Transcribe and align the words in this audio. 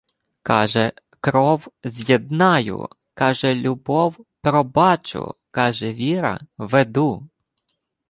Каже 0.43 0.91
кров: 1.19 1.67
з'єднаю! 1.83 2.89
Каже 3.13 3.55
любов: 3.55 4.25
пробачу! 4.41 5.35
Каже 5.51 5.93
віра: 5.93 6.39
веду! 6.57 7.29